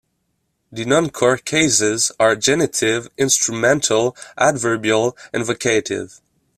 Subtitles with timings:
[0.71, 6.19] The non-core cases are genitive, instrumental, adverbial and vocative.